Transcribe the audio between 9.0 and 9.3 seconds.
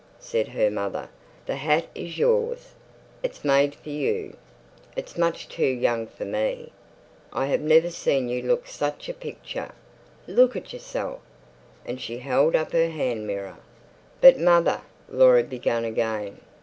a